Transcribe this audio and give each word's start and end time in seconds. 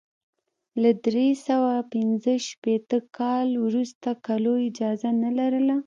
له 0.81 0.91
درې 1.05 1.29
سوه 1.47 1.73
پنځه 1.93 2.33
شپېته 2.47 2.97
کال 3.17 3.49
وروسته 3.65 4.09
کلو 4.25 4.53
اجازه 4.67 5.09
نه 5.23 5.29
لرله. 5.37 5.75